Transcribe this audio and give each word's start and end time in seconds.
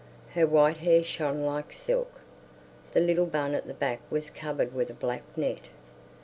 Her 0.33 0.47
white 0.47 0.77
hair 0.77 1.03
shone 1.03 1.45
like 1.45 1.71
silk; 1.71 2.21
the 2.93 2.99
little 2.99 3.27
bun 3.27 3.53
at 3.53 3.67
the 3.67 3.75
back 3.75 4.01
was 4.09 4.31
covered 4.31 4.73
with 4.73 4.89
a 4.89 4.95
black 4.95 5.21
net. 5.37 5.69